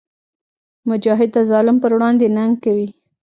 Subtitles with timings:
[0.89, 2.87] مجاهد د ظالم پر وړاندې ننګ کوي.